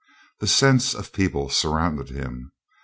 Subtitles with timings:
[0.39, 2.53] The sense of people surrounded him.